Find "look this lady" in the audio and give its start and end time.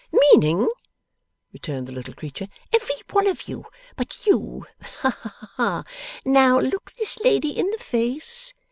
6.59-7.49